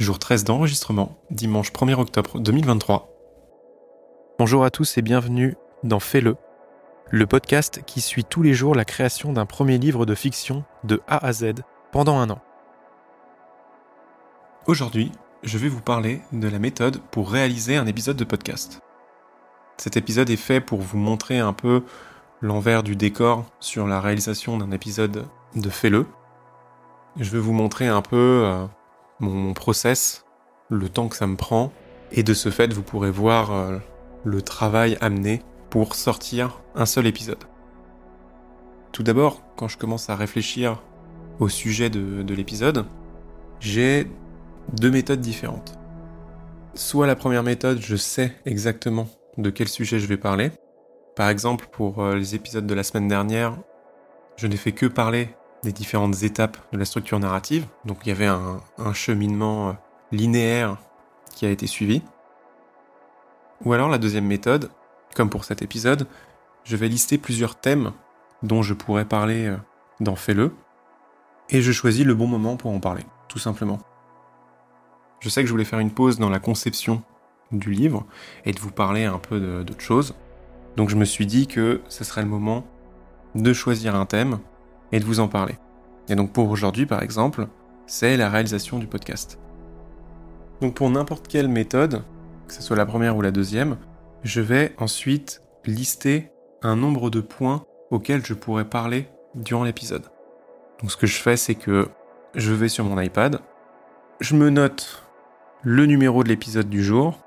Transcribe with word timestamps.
jour 0.00 0.18
13 0.18 0.44
d'enregistrement, 0.44 1.18
dimanche 1.30 1.72
1er 1.72 1.92
octobre 1.92 2.40
2023. 2.40 3.06
Bonjour 4.38 4.64
à 4.64 4.70
tous 4.70 4.96
et 4.96 5.02
bienvenue 5.02 5.56
dans 5.84 6.00
Fais-le, 6.00 6.38
le 7.10 7.26
podcast 7.26 7.82
qui 7.84 8.00
suit 8.00 8.24
tous 8.24 8.40
les 8.42 8.54
jours 8.54 8.74
la 8.74 8.86
création 8.86 9.34
d'un 9.34 9.44
premier 9.44 9.76
livre 9.76 10.06
de 10.06 10.14
fiction 10.14 10.64
de 10.84 11.02
A 11.06 11.22
à 11.22 11.34
Z 11.34 11.52
pendant 11.92 12.18
un 12.18 12.30
an. 12.30 12.40
Aujourd'hui, 14.66 15.12
je 15.42 15.58
vais 15.58 15.68
vous 15.68 15.82
parler 15.82 16.22
de 16.32 16.48
la 16.48 16.58
méthode 16.58 17.02
pour 17.10 17.30
réaliser 17.30 17.76
un 17.76 17.86
épisode 17.86 18.16
de 18.16 18.24
podcast. 18.24 18.80
Cet 19.76 19.98
épisode 19.98 20.30
est 20.30 20.36
fait 20.36 20.62
pour 20.62 20.80
vous 20.80 20.96
montrer 20.96 21.40
un 21.40 21.52
peu 21.52 21.84
l'envers 22.40 22.82
du 22.82 22.96
décor 22.96 23.44
sur 23.60 23.86
la 23.86 24.00
réalisation 24.00 24.56
d'un 24.56 24.70
épisode 24.70 25.26
de 25.56 25.68
Fais-le. 25.68 26.06
Je 27.18 27.30
vais 27.30 27.38
vous 27.38 27.52
montrer 27.52 27.86
un 27.86 28.00
peu 28.00 28.44
euh, 28.46 28.66
mon 29.20 29.52
process, 29.52 30.24
le 30.68 30.88
temps 30.88 31.08
que 31.08 31.16
ça 31.16 31.26
me 31.26 31.36
prend, 31.36 31.72
et 32.12 32.22
de 32.22 32.34
ce 32.34 32.50
fait, 32.50 32.72
vous 32.72 32.82
pourrez 32.82 33.10
voir 33.10 33.52
euh, 33.52 33.78
le 34.24 34.42
travail 34.42 34.96
amené 35.00 35.42
pour 35.68 35.94
sortir 35.94 36.60
un 36.74 36.86
seul 36.86 37.06
épisode. 37.06 37.44
Tout 38.92 39.02
d'abord, 39.02 39.42
quand 39.56 39.68
je 39.68 39.78
commence 39.78 40.10
à 40.10 40.16
réfléchir 40.16 40.82
au 41.38 41.48
sujet 41.48 41.90
de, 41.90 42.22
de 42.22 42.34
l'épisode, 42.34 42.84
j'ai 43.60 44.10
deux 44.72 44.90
méthodes 44.90 45.20
différentes. 45.20 45.78
Soit 46.74 47.06
la 47.06 47.16
première 47.16 47.42
méthode, 47.42 47.78
je 47.80 47.96
sais 47.96 48.34
exactement 48.46 49.08
de 49.38 49.50
quel 49.50 49.68
sujet 49.68 49.98
je 49.98 50.06
vais 50.06 50.16
parler. 50.16 50.50
Par 51.14 51.28
exemple, 51.28 51.66
pour 51.70 52.02
euh, 52.02 52.16
les 52.16 52.34
épisodes 52.34 52.66
de 52.66 52.74
la 52.74 52.82
semaine 52.82 53.08
dernière, 53.08 53.56
je 54.36 54.46
n'ai 54.46 54.56
fait 54.56 54.72
que 54.72 54.86
parler 54.86 55.28
des 55.62 55.72
différentes 55.72 56.22
étapes 56.22 56.56
de 56.72 56.78
la 56.78 56.84
structure 56.84 57.18
narrative. 57.18 57.66
Donc 57.84 57.98
il 58.04 58.08
y 58.08 58.12
avait 58.12 58.26
un, 58.26 58.60
cheminement 58.92 59.70
euh, 59.70 59.72
linéaire 60.12 60.78
qui 61.34 61.46
a 61.46 61.50
été 61.50 61.66
suivi. 61.66 62.02
Ou 63.64 63.72
alors 63.72 63.88
la 63.88 63.98
deuxième 63.98 64.26
méthode, 64.26 64.70
comme 65.14 65.30
pour 65.30 65.44
cet 65.44 65.62
épisode, 65.62 66.06
je 66.64 66.76
vais 66.76 66.88
lister 66.88 67.18
plusieurs 67.18 67.56
thèmes 67.56 67.92
dont 68.42 68.62
je 68.62 68.74
pourrais 68.74 69.04
parler 69.04 69.46
euh, 69.46 69.56
dans 70.00 70.16
Fais-le, 70.16 70.52
et 71.50 71.60
je 71.60 71.72
choisis 71.72 72.06
le 72.06 72.14
bon 72.14 72.26
moment 72.26 72.56
pour 72.56 72.70
en 72.70 72.80
parler, 72.80 73.04
tout 73.28 73.38
simplement. 73.38 73.78
Je 75.18 75.28
sais 75.28 75.42
que 75.42 75.46
je 75.46 75.52
voulais 75.52 75.64
faire 75.64 75.80
une 75.80 75.90
pause 75.90 76.18
dans 76.18 76.30
la 76.30 76.38
conception 76.38 77.02
du 77.52 77.72
livre 77.72 78.06
et 78.44 78.52
de 78.52 78.60
vous 78.60 78.70
parler 78.70 79.04
un 79.04 79.18
peu 79.18 79.64
d'autre 79.64 79.80
chose. 79.80 80.14
Donc 80.76 80.88
je 80.88 80.96
me 80.96 81.04
suis 81.04 81.26
dit 81.26 81.46
que 81.46 81.82
ce 81.88 82.04
serait 82.04 82.22
le 82.22 82.28
moment 82.28 82.64
de 83.34 83.52
choisir 83.52 83.94
un 83.94 84.06
thème 84.06 84.38
et 84.92 85.00
de 85.00 85.04
vous 85.04 85.20
en 85.20 85.28
parler. 85.28 85.54
Et 86.08 86.14
donc 86.14 86.32
pour 86.32 86.50
aujourd'hui, 86.50 86.86
par 86.86 87.02
exemple, 87.02 87.46
c'est 87.86 88.16
la 88.16 88.28
réalisation 88.28 88.78
du 88.78 88.86
podcast. 88.86 89.38
Donc 90.60 90.74
pour 90.74 90.90
n'importe 90.90 91.28
quelle 91.28 91.48
méthode, 91.48 92.02
que 92.46 92.54
ce 92.54 92.62
soit 92.62 92.76
la 92.76 92.86
première 92.86 93.16
ou 93.16 93.22
la 93.22 93.30
deuxième, 93.30 93.76
je 94.22 94.40
vais 94.40 94.74
ensuite 94.78 95.42
lister 95.64 96.30
un 96.62 96.76
nombre 96.76 97.10
de 97.10 97.20
points 97.20 97.64
auxquels 97.90 98.24
je 98.24 98.34
pourrais 98.34 98.64
parler 98.64 99.08
durant 99.34 99.64
l'épisode. 99.64 100.04
Donc 100.80 100.90
ce 100.90 100.96
que 100.96 101.06
je 101.06 101.20
fais, 101.20 101.36
c'est 101.36 101.54
que 101.54 101.88
je 102.34 102.52
vais 102.52 102.68
sur 102.68 102.84
mon 102.84 103.00
iPad, 103.00 103.40
je 104.20 104.36
me 104.36 104.50
note 104.50 105.02
le 105.62 105.86
numéro 105.86 106.22
de 106.22 106.28
l'épisode 106.28 106.68
du 106.68 106.82
jour, 106.82 107.18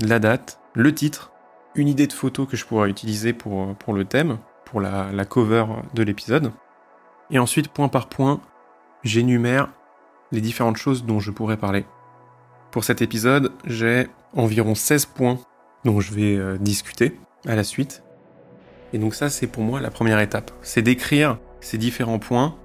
la 0.00 0.18
date, 0.18 0.58
le 0.74 0.94
titre, 0.94 1.32
une 1.74 1.88
idée 1.88 2.06
de 2.06 2.12
photo 2.12 2.46
que 2.46 2.56
je 2.56 2.64
pourrais 2.64 2.90
utiliser 2.90 3.32
pour, 3.32 3.74
pour 3.76 3.94
le 3.94 4.04
thème, 4.04 4.38
pour 4.64 4.80
la, 4.80 5.12
la 5.12 5.24
cover 5.24 5.66
de 5.94 6.02
l'épisode, 6.02 6.52
et 7.30 7.38
ensuite, 7.38 7.68
point 7.68 7.88
par 7.88 8.08
point, 8.08 8.40
j'énumère 9.04 9.70
les 10.32 10.40
différentes 10.40 10.76
choses 10.76 11.04
dont 11.04 11.20
je 11.20 11.30
pourrais 11.30 11.56
parler. 11.56 11.84
Pour 12.70 12.84
cet 12.84 13.02
épisode, 13.02 13.52
j'ai 13.64 14.08
environ 14.34 14.74
16 14.74 15.06
points 15.06 15.38
dont 15.84 16.00
je 16.00 16.12
vais 16.12 16.36
euh, 16.36 16.56
discuter 16.58 17.18
à 17.46 17.56
la 17.56 17.64
suite. 17.64 18.02
Et 18.92 18.98
donc 18.98 19.14
ça, 19.14 19.30
c'est 19.30 19.46
pour 19.46 19.62
moi 19.62 19.80
la 19.80 19.90
première 19.90 20.20
étape. 20.20 20.50
C'est 20.62 20.82
d'écrire 20.82 21.38
ces 21.60 21.78
différents 21.78 22.18
points, 22.18 22.56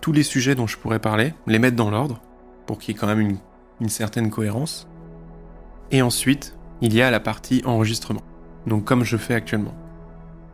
tous 0.00 0.12
les 0.12 0.22
sujets 0.22 0.54
dont 0.54 0.66
je 0.66 0.78
pourrais 0.78 0.98
parler, 0.98 1.34
les 1.46 1.58
mettre 1.58 1.76
dans 1.76 1.90
l'ordre, 1.90 2.20
pour 2.66 2.78
qu'il 2.78 2.94
y 2.94 2.96
ait 2.96 3.00
quand 3.00 3.06
même 3.06 3.20
une, 3.20 3.38
une 3.80 3.88
certaine 3.88 4.30
cohérence. 4.30 4.88
Et 5.90 6.02
ensuite, 6.02 6.56
il 6.80 6.94
y 6.94 7.02
a 7.02 7.10
la 7.10 7.20
partie 7.20 7.62
enregistrement. 7.64 8.22
Donc 8.66 8.84
comme 8.84 9.04
je 9.04 9.16
fais 9.16 9.34
actuellement. 9.34 9.74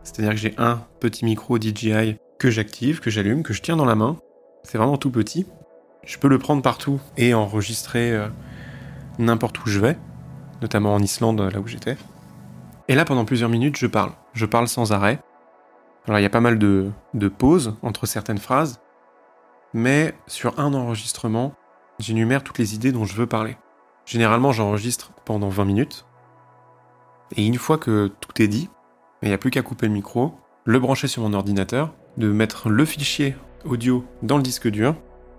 C'est-à-dire 0.03 0.31
que 0.31 0.37
j'ai 0.37 0.55
un 0.57 0.81
petit 0.99 1.25
micro 1.25 1.59
DJI 1.59 2.17
que 2.39 2.49
j'active, 2.49 2.99
que 2.99 3.09
j'allume, 3.09 3.43
que 3.43 3.53
je 3.53 3.61
tiens 3.61 3.75
dans 3.75 3.85
la 3.85 3.95
main. 3.95 4.17
C'est 4.63 4.77
vraiment 4.77 4.97
tout 4.97 5.11
petit. 5.11 5.45
Je 6.03 6.17
peux 6.17 6.27
le 6.27 6.39
prendre 6.39 6.61
partout 6.61 6.99
et 7.17 7.33
enregistrer 7.33 8.11
euh, 8.11 8.27
n'importe 9.19 9.63
où 9.65 9.69
je 9.69 9.79
vais, 9.79 9.97
notamment 10.61 10.93
en 10.93 11.01
Islande, 11.01 11.41
là 11.41 11.59
où 11.59 11.67
j'étais. 11.67 11.97
Et 12.87 12.95
là, 12.95 13.05
pendant 13.05 13.25
plusieurs 13.25 13.49
minutes, 13.49 13.77
je 13.77 13.87
parle. 13.87 14.11
Je 14.33 14.45
parle 14.45 14.67
sans 14.67 14.93
arrêt. 14.93 15.19
Alors, 16.05 16.19
il 16.19 16.23
y 16.23 16.25
a 16.25 16.29
pas 16.29 16.39
mal 16.39 16.57
de, 16.57 16.91
de 17.13 17.27
pauses 17.27 17.75
entre 17.81 18.05
certaines 18.05 18.37
phrases, 18.37 18.79
mais 19.73 20.15
sur 20.27 20.59
un 20.59 20.73
enregistrement, 20.73 21.53
j'énumère 21.99 22.43
toutes 22.43 22.59
les 22.59 22.75
idées 22.75 22.93
dont 22.93 23.03
je 23.03 23.15
veux 23.15 23.27
parler. 23.27 23.57
Généralement, 24.05 24.53
j'enregistre 24.53 25.11
pendant 25.25 25.49
20 25.49 25.65
minutes. 25.65 26.05
Et 27.35 27.45
une 27.45 27.57
fois 27.57 27.77
que 27.77 28.07
tout 28.21 28.41
est 28.41 28.47
dit, 28.47 28.69
il 29.21 29.27
n'y 29.27 29.33
a 29.33 29.37
plus 29.37 29.51
qu'à 29.51 29.63
couper 29.63 29.87
le 29.87 29.93
micro, 29.93 30.39
le 30.63 30.79
brancher 30.79 31.09
sur 31.09 31.23
mon 31.23 31.33
ordinateur 31.33 31.93
de 32.17 32.31
mettre 32.31 32.69
le 32.69 32.85
fichier 32.85 33.35
audio 33.65 34.03
dans 34.23 34.37
le 34.37 34.43
disque 34.43 34.67
dur 34.67 34.95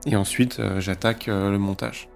et 0.06 0.16
ensuite 0.16 0.60
euh, 0.60 0.80
j'attaque 0.80 1.28
euh, 1.28 1.50
le 1.50 1.58
montage. 1.58 2.08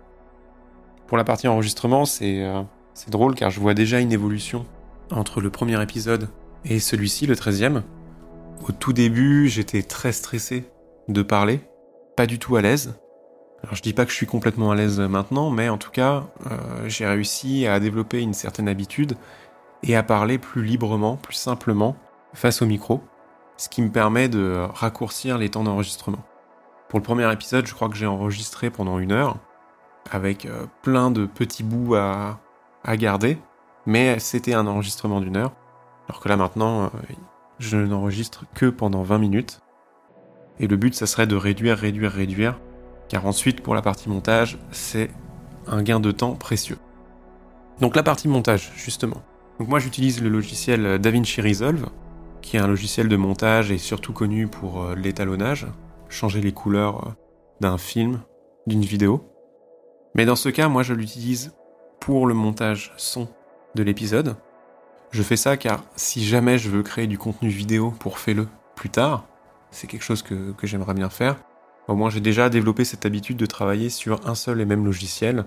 Pour 1.06 1.16
la 1.16 1.24
partie 1.24 1.48
enregistrement, 1.48 2.04
euh, 2.22 2.62
c'est 2.94 3.10
drôle 3.10 3.34
car 3.34 3.50
je 3.50 3.60
vois 3.60 3.74
déjà 3.74 4.00
une 4.00 4.12
évolution 4.12 4.64
entre 5.10 5.40
le 5.40 5.50
premier 5.50 5.80
épisode 5.82 6.28
et 6.64 6.78
celui-ci, 6.78 7.26
le 7.26 7.34
13e. 7.34 7.82
Au 8.66 8.72
tout 8.72 8.92
début, 8.92 9.48
j'étais 9.48 9.82
très 9.82 10.12
stressé 10.12 10.64
de 11.08 11.22
parler, 11.22 11.60
pas 12.16 12.26
du 12.26 12.38
tout 12.38 12.56
à 12.56 12.62
l'aise. 12.62 12.94
Alors 13.62 13.74
je 13.74 13.82
dis 13.82 13.92
pas 13.92 14.04
que 14.04 14.10
je 14.10 14.16
suis 14.16 14.26
complètement 14.26 14.70
à 14.70 14.74
l'aise 14.74 15.00
maintenant, 15.00 15.50
mais 15.50 15.68
en 15.68 15.78
tout 15.78 15.90
cas, 15.90 16.24
j'ai 16.86 17.06
réussi 17.06 17.66
à 17.66 17.78
développer 17.78 18.20
une 18.20 18.34
certaine 18.34 18.68
habitude 18.68 19.14
et 19.82 19.96
à 19.96 20.02
parler 20.02 20.38
plus 20.38 20.64
librement, 20.64 21.16
plus 21.16 21.34
simplement 21.34 21.96
face 22.34 22.62
au 22.62 22.66
micro 22.66 23.02
ce 23.56 23.68
qui 23.68 23.82
me 23.82 23.90
permet 23.90 24.28
de 24.28 24.66
raccourcir 24.74 25.38
les 25.38 25.50
temps 25.50 25.64
d'enregistrement. 25.64 26.24
Pour 26.88 26.98
le 26.98 27.04
premier 27.04 27.30
épisode, 27.32 27.66
je 27.66 27.74
crois 27.74 27.88
que 27.88 27.96
j'ai 27.96 28.06
enregistré 28.06 28.70
pendant 28.70 28.98
une 28.98 29.12
heure, 29.12 29.36
avec 30.10 30.46
euh, 30.46 30.66
plein 30.82 31.10
de 31.10 31.26
petits 31.26 31.62
bouts 31.62 31.94
à, 31.94 32.38
garder, 32.96 33.38
mais 33.86 34.18
c'était 34.18 34.54
un 34.54 34.66
enregistrement 34.66 35.20
d'une 35.20 35.36
heure, 35.36 35.52
alors 36.08 36.20
que 36.20 36.28
là 36.28 36.36
maintenant, 36.36 36.84
euh, 36.84 36.88
je 37.58 37.78
n'enregistre 37.78 38.44
que 38.54 38.66
pendant 38.66 39.02
20 39.02 39.18
minutes. 39.18 39.60
Et 40.58 40.66
le 40.66 40.76
but, 40.76 40.94
ça 40.94 41.06
serait 41.06 41.26
de 41.26 41.36
réduire, 41.36 41.78
réduire, 41.78 42.12
réduire, 42.12 42.58
car 43.08 43.24
ensuite, 43.26 43.62
pour 43.62 43.74
la 43.74 43.82
partie 43.82 44.08
montage, 44.08 44.58
c'est 44.70 45.10
un 45.66 45.82
gain 45.82 46.00
de 46.00 46.10
temps 46.10 46.34
précieux. 46.34 46.78
Donc 47.80 47.96
la 47.96 48.02
partie 48.02 48.28
montage, 48.28 48.72
justement. 48.76 49.22
Donc 49.58 49.68
moi, 49.68 49.78
j'utilise 49.78 50.22
le 50.22 50.28
logiciel 50.28 50.98
DaVinci 50.98 51.40
Resolve, 51.40 51.86
un 52.58 52.66
logiciel 52.66 53.08
de 53.08 53.16
montage 53.16 53.70
et 53.70 53.78
surtout 53.78 54.12
connu 54.12 54.46
pour 54.46 54.82
euh, 54.82 54.94
l'étalonnage, 54.94 55.66
changer 56.08 56.40
les 56.40 56.52
couleurs 56.52 57.06
euh, 57.06 57.10
d'un 57.60 57.78
film, 57.78 58.20
d'une 58.66 58.82
vidéo. 58.82 59.24
Mais 60.14 60.24
dans 60.24 60.36
ce 60.36 60.48
cas, 60.48 60.68
moi 60.68 60.82
je 60.82 60.94
l'utilise 60.94 61.54
pour 62.00 62.26
le 62.26 62.34
montage 62.34 62.92
son 62.96 63.28
de 63.74 63.82
l'épisode. 63.82 64.36
Je 65.10 65.22
fais 65.22 65.36
ça 65.36 65.56
car 65.56 65.84
si 65.96 66.24
jamais 66.24 66.58
je 66.58 66.70
veux 66.70 66.82
créer 66.82 67.06
du 67.06 67.18
contenu 67.18 67.48
vidéo 67.48 67.92
pour 67.98 68.18
Fais-le 68.18 68.48
plus 68.76 68.90
tard, 68.90 69.26
c'est 69.70 69.86
quelque 69.86 70.04
chose 70.04 70.22
que, 70.22 70.54
j'aimerais 70.62 70.94
bien 70.94 71.10
faire. 71.10 71.36
Au 71.88 71.94
moins 71.94 72.10
j'ai 72.10 72.20
déjà 72.20 72.48
développé 72.48 72.84
cette 72.84 73.06
habitude 73.06 73.36
de 73.36 73.46
travailler 73.46 73.90
sur 73.90 74.26
un 74.26 74.34
seul 74.34 74.60
et 74.60 74.64
même 74.64 74.84
logiciel 74.84 75.44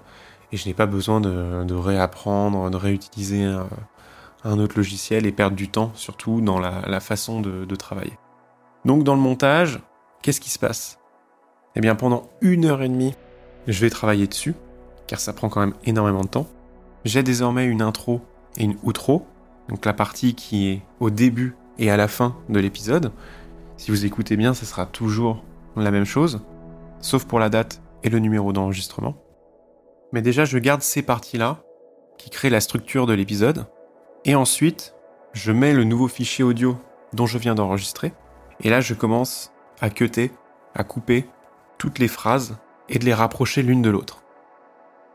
et 0.51 0.57
je 0.57 0.68
n'ai 0.68 0.74
pas 0.74 0.85
besoin 0.85 1.21
de, 1.21 1.74
réapprendre, 1.74 2.69
de 2.69 2.77
réutiliser 2.77 3.44
un, 3.44 3.68
un 4.45 4.59
autre 4.59 4.77
logiciel 4.77 5.25
et 5.25 5.31
perdre 5.31 5.56
du 5.56 5.68
temps, 5.68 5.92
surtout 5.95 6.39
dans 6.39 6.59
la, 6.59 7.00
façon 7.00 7.42
de, 7.42 7.75
travailler. 7.75 8.13
Donc 8.86 9.03
dans 9.03 9.15
le 9.15 9.21
montage, 9.21 9.80
qu'est-ce 10.21 10.39
qui 10.39 10.51
se 10.51 10.59
passe? 10.59 11.00
Eh 11.75 11.81
bien 11.81 11.95
pendant 11.95 12.30
une 12.42 12.65
heure 12.65 12.83
et 12.83 12.88
demie, 12.88 13.15
je 13.68 13.81
vais 13.81 13.89
travailler 13.89 14.27
dessus, 14.27 14.53
car 15.07 15.19
ça 15.19 15.33
prend 15.33 15.50
quand 15.50 15.59
même 15.59 15.74
énormément 15.83 16.21
de 16.21 16.27
temps. 16.27 16.47
J'ai 17.03 17.24
désormais 17.24 17.65
une 17.65 17.81
intro 17.81 18.21
et 18.57 18.63
une 18.63 18.77
outro, 18.83 19.25
donc 19.68 19.83
la 19.86 19.94
partie 19.94 20.36
qui 20.36 20.69
est 20.69 20.81
au 21.00 21.09
début 21.09 21.56
et 21.80 21.89
à 21.89 21.97
la 21.97 22.07
fin 22.07 22.38
de 22.47 22.59
l'épisode. 22.59 23.12
Si 23.77 23.92
vous 23.92 24.06
écoutez 24.06 24.38
bien, 24.38 24.53
ce 24.53 24.65
sera 24.65 24.86
toujours 24.86 25.44
la 25.75 25.92
même 25.92 26.06
chose, 26.06 26.42
sauf 27.00 27.25
pour 27.25 27.39
la 27.39 27.50
date 27.50 27.81
et 28.03 28.09
le 28.09 28.19
numéro 28.19 28.53
d'enregistrement. 28.53 29.15
Mais 30.13 30.21
déjà, 30.21 30.45
je 30.45 30.57
garde 30.59 30.81
ces 30.81 31.01
parties-là, 31.01 31.63
qui 32.18 32.30
créent 32.30 32.50
la 32.50 32.62
structure 32.62 33.07
de 33.07 33.13
l'épisode, 33.13 33.65
et 34.25 34.36
ensuite, 34.36 34.95
je 35.33 35.51
mets 35.51 35.74
le 35.74 35.83
nouveau 35.83 36.07
fichier 36.07 36.44
audio 36.44 36.77
dont 37.13 37.27
je 37.27 37.38
viens 37.38 37.56
d'enregistrer. 37.56 38.13
Et 38.62 38.69
là, 38.69 38.81
je 38.81 38.94
commence 38.94 39.51
à 39.81 39.89
cutter, 39.89 40.31
à 40.74 40.83
couper 40.83 41.25
toutes 41.77 42.00
les 42.00 42.07
phrases 42.07 42.57
et 42.89 43.00
de 43.00 43.06
les 43.06 43.13
rapprocher 43.13 43.62
l'une 43.62 43.81
de 43.81 43.89
l'autre. 43.89 44.22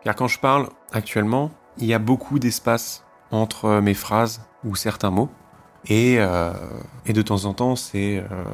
Car 0.05 0.15
quand 0.15 0.29
je 0.29 0.39
parle 0.39 0.69
actuellement, 0.93 1.51
il 1.79 1.87
y 1.87 1.95
a 1.95 1.99
beaucoup 1.99 2.39
d'espace 2.39 3.05
entre 3.31 3.81
mes 3.81 3.95
phrases 3.95 4.43
ou 4.65 4.77
certains 4.77 5.11
mots. 5.11 5.29
Et, 5.87 6.17
euh, 6.19 6.53
de 7.07 7.23
temps 7.23 7.47
en 7.47 7.55
temps, 7.55 7.75
c'est 7.75 8.19
euh, 8.19 8.45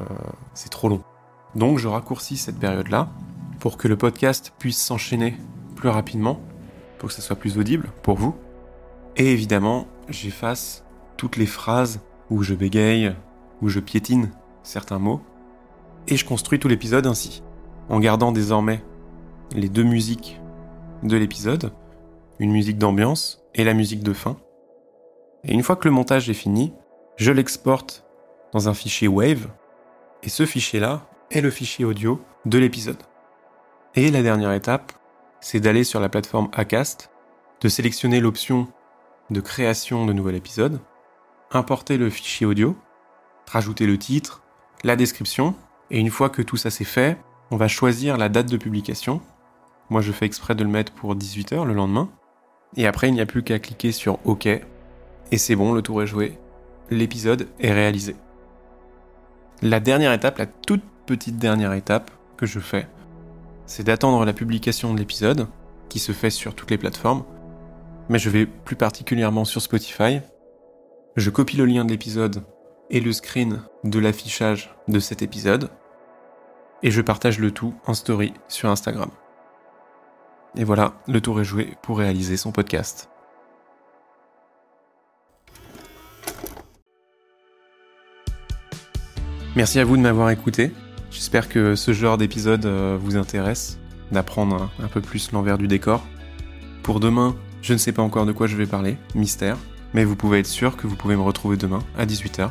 c'est 0.53 0.69
trop 0.69 0.89
long. 0.89 1.03
Donc 1.55 1.77
je 1.77 1.87
raccourcis 1.87 2.37
cette 2.37 2.59
période-là 2.59 3.09
pour 3.59 3.77
que 3.77 3.87
le 3.87 3.97
podcast 3.97 4.53
puisse 4.57 4.81
s'enchaîner 4.81 5.37
plus 5.75 5.89
rapidement, 5.89 6.39
pour 6.97 7.09
que 7.09 7.15
ça 7.15 7.21
soit 7.21 7.35
plus 7.35 7.57
audible 7.57 7.89
pour 8.01 8.17
vous. 8.17 8.35
Et 9.15 9.31
évidemment, 9.31 9.87
j'efface 10.09 10.85
toutes 11.17 11.37
les 11.37 11.45
phrases 11.45 12.01
où 12.29 12.43
je 12.43 12.53
bégaye, 12.53 13.15
où 13.61 13.69
je 13.69 13.79
piétine 13.79 14.31
certains 14.63 14.99
mots. 14.99 15.21
Et 16.07 16.17
je 16.17 16.25
construis 16.25 16.59
tout 16.59 16.67
l'épisode 16.67 17.07
ainsi, 17.07 17.43
en 17.89 17.99
gardant 17.99 18.31
désormais 18.31 18.83
les 19.55 19.69
deux 19.69 19.83
musiques 19.83 20.39
de 21.03 21.17
l'épisode, 21.17 21.71
une 22.39 22.51
musique 22.51 22.77
d'ambiance 22.77 23.43
et 23.55 23.63
la 23.63 23.73
musique 23.73 24.03
de 24.03 24.13
fin. 24.13 24.37
Et 25.43 25.53
une 25.53 25.63
fois 25.63 25.75
que 25.75 25.87
le 25.87 25.93
montage 25.93 26.29
est 26.29 26.33
fini, 26.33 26.73
je 27.17 27.31
l'exporte 27.31 28.05
dans 28.53 28.69
un 28.69 28.73
fichier 28.73 29.07
Wave, 29.07 29.47
et 30.23 30.29
ce 30.29 30.45
fichier-là 30.45 31.07
est 31.31 31.41
le 31.41 31.49
fichier 31.49 31.85
audio 31.85 32.21
de 32.45 32.57
l'épisode. 32.57 33.01
Et 33.95 34.11
la 34.11 34.21
dernière 34.21 34.53
étape, 34.53 34.93
c'est 35.39 35.59
d'aller 35.59 35.83
sur 35.83 35.99
la 35.99 36.09
plateforme 36.09 36.49
Acast, 36.53 37.11
de 37.61 37.69
sélectionner 37.69 38.19
l'option 38.19 38.67
de 39.29 39.41
création 39.41 40.05
de 40.05 40.13
nouvel 40.13 40.35
épisode, 40.35 40.79
importer 41.51 41.97
le 41.97 42.09
fichier 42.09 42.45
audio, 42.45 42.75
rajouter 43.49 43.85
le 43.85 43.97
titre, 43.97 44.41
la 44.83 44.95
description, 44.95 45.55
et 45.91 45.99
une 45.99 46.09
fois 46.09 46.29
que 46.29 46.41
tout 46.41 46.57
ça 46.57 46.69
c'est 46.69 46.83
fait, 46.83 47.17
on 47.51 47.57
va 47.57 47.67
choisir 47.67 48.17
la 48.17 48.29
date 48.29 48.49
de 48.49 48.57
publication. 48.57 49.21
Moi 49.89 50.01
je 50.01 50.11
fais 50.11 50.25
exprès 50.25 50.55
de 50.55 50.63
le 50.63 50.69
mettre 50.69 50.91
pour 50.91 51.15
18h 51.15 51.65
le 51.65 51.73
lendemain. 51.73 52.09
Et 52.75 52.85
après 52.85 53.07
il 53.07 53.13
n'y 53.13 53.21
a 53.21 53.25
plus 53.25 53.43
qu'à 53.43 53.59
cliquer 53.59 53.91
sur 53.91 54.19
OK, 54.25 54.45
et 54.45 55.37
c'est 55.37 55.55
bon, 55.55 55.73
le 55.73 55.81
tour 55.81 56.01
est 56.03 56.07
joué, 56.07 56.37
l'épisode 56.89 57.47
est 57.59 57.71
réalisé. 57.71 58.15
La 59.61 59.79
dernière 59.79 60.13
étape, 60.13 60.37
la 60.37 60.45
toute 60.45 60.83
petite 61.05 61.37
dernière 61.37 61.73
étape 61.73 62.11
que 62.37 62.45
je 62.45 62.59
fais, 62.59 62.87
c'est 63.65 63.83
d'attendre 63.83 64.23
la 64.23 64.33
publication 64.33 64.93
de 64.93 64.99
l'épisode, 64.99 65.47
qui 65.89 65.99
se 65.99 66.11
fait 66.11 66.29
sur 66.29 66.53
toutes 66.53 66.71
les 66.71 66.77
plateformes, 66.77 67.23
mais 68.09 68.19
je 68.19 68.29
vais 68.29 68.45
plus 68.45 68.75
particulièrement 68.75 69.45
sur 69.45 69.61
Spotify. 69.61 70.21
Je 71.15 71.29
copie 71.29 71.57
le 71.57 71.65
lien 71.65 71.85
de 71.85 71.91
l'épisode 71.91 72.43
et 72.89 72.99
le 72.99 73.11
screen 73.11 73.61
de 73.83 73.99
l'affichage 73.99 74.75
de 74.87 74.99
cet 74.99 75.21
épisode, 75.21 75.69
et 76.83 76.91
je 76.91 77.01
partage 77.01 77.39
le 77.39 77.51
tout 77.51 77.73
en 77.85 77.93
story 77.93 78.33
sur 78.47 78.69
Instagram. 78.69 79.09
Et 80.55 80.63
voilà, 80.63 80.93
le 81.07 81.21
tour 81.21 81.41
est 81.41 81.45
joué 81.45 81.73
pour 81.81 81.97
réaliser 81.97 82.37
son 82.37 82.51
podcast. 82.51 83.09
Merci 89.55 89.79
à 89.79 89.85
vous 89.85 89.97
de 89.97 90.01
m'avoir 90.01 90.29
écouté. 90.29 90.71
J'espère 91.09 91.49
que 91.49 91.75
ce 91.75 91.91
genre 91.91 92.17
d'épisode 92.17 92.65
euh, 92.65 92.97
vous 93.01 93.17
intéresse, 93.17 93.79
d'apprendre 94.11 94.69
un 94.79 94.87
peu 94.87 95.01
plus 95.01 95.31
l'envers 95.31 95.57
du 95.57 95.67
décor. 95.67 96.05
Pour 96.83 96.99
demain, 96.99 97.35
je 97.61 97.73
ne 97.73 97.77
sais 97.77 97.91
pas 97.91 98.01
encore 98.01 98.25
de 98.25 98.31
quoi 98.31 98.47
je 98.47 98.55
vais 98.55 98.65
parler, 98.65 98.97
mystère, 99.15 99.57
mais 99.93 100.03
vous 100.03 100.15
pouvez 100.15 100.39
être 100.39 100.47
sûr 100.47 100.77
que 100.77 100.87
vous 100.87 100.95
pouvez 100.95 101.15
me 101.15 101.21
retrouver 101.21 101.57
demain 101.57 101.79
à 101.97 102.05
18h. 102.05 102.49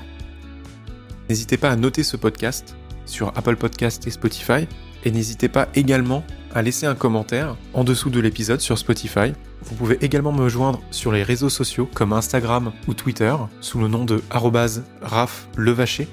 N'hésitez 1.29 1.57
pas 1.57 1.71
à 1.71 1.77
noter 1.77 2.03
ce 2.03 2.17
podcast 2.17 2.77
sur 3.05 3.29
Apple 3.37 3.57
Podcast 3.57 4.07
et 4.07 4.11
Spotify, 4.11 4.67
et 5.05 5.11
n'hésitez 5.11 5.49
pas 5.49 5.69
également 5.75 6.25
à 6.55 6.63
laisser 6.63 6.87
un 6.87 6.95
commentaire 6.95 7.57
en 7.75 7.85
dessous 7.85 8.11
de 8.11 8.21
l'épisode 8.21 8.61
sur 8.61 8.79
Spotify. 8.79 9.33
Vous 9.63 9.75
pouvez 9.75 9.99
également 10.05 10.33
me 10.33 10.49
joindre 10.49 10.81
sur 10.91 11.13
les 11.13 11.23
réseaux 11.23 11.49
sociaux 11.49 11.89
comme 11.95 12.13
Instagram 12.13 12.73
ou 12.89 12.95
Twitter 12.95 13.35
sous 13.61 13.79
le 13.79 13.89
nom 13.89 14.05
de 14.05 14.23
@raflevacher 15.03 16.09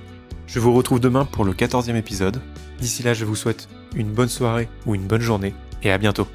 je 0.53 0.59
vous 0.59 0.73
retrouve 0.73 0.99
demain 0.99 1.25
pour 1.25 1.45
le 1.45 1.53
14e 1.53 1.95
épisode. 1.95 2.39
D'ici 2.79 3.01
là, 3.01 3.13
je 3.13 3.25
vous 3.25 3.35
souhaite 3.35 3.69
une 3.95 4.11
bonne 4.11 4.29
soirée 4.29 4.69
ou 4.85 4.93
une 4.93 5.07
bonne 5.07 5.21
journée 5.21 5.55
et 5.81 5.91
à 5.91 5.97
bientôt. 5.97 6.27